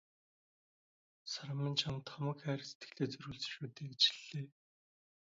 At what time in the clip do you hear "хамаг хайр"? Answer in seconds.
2.13-2.61